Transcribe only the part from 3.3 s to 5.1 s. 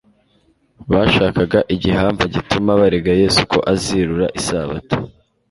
ko azirura isabato.